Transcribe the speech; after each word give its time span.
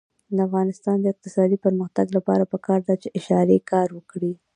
د 0.35 0.37
افغانستان 0.47 0.97
د 1.01 1.05
اقتصادي 1.13 1.57
پرمختګ 1.65 2.05
لپاره 2.17 2.43
پکار 2.53 2.79
ده 2.87 2.95
چې 3.01 3.13
اشارې 3.19 3.57
کار 3.71 3.87
وکړي. 3.97 4.33